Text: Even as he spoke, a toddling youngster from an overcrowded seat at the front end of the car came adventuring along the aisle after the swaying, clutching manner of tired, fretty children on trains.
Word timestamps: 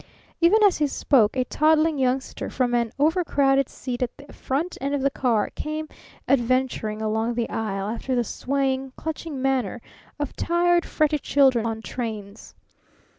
Even 0.39 0.63
as 0.63 0.79
he 0.79 0.87
spoke, 0.87 1.37
a 1.37 1.43
toddling 1.43 1.99
youngster 1.99 2.49
from 2.49 2.73
an 2.73 2.91
overcrowded 2.97 3.69
seat 3.69 4.01
at 4.01 4.09
the 4.17 4.33
front 4.33 4.75
end 4.81 4.95
of 4.95 5.03
the 5.03 5.11
car 5.11 5.51
came 5.53 5.87
adventuring 6.27 7.03
along 7.03 7.35
the 7.35 7.47
aisle 7.51 7.87
after 7.87 8.15
the 8.15 8.23
swaying, 8.23 8.93
clutching 8.97 9.39
manner 9.39 9.79
of 10.19 10.35
tired, 10.35 10.85
fretty 10.87 11.19
children 11.19 11.67
on 11.67 11.83
trains. 11.83 12.55